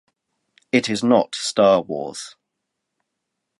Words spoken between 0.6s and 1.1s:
It is